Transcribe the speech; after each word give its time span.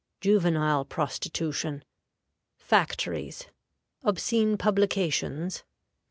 Juvenile 0.19 0.83
Prostitution. 0.83 1.83
Factories. 2.57 3.45
Obscene 4.03 4.57
Publications. 4.57 5.63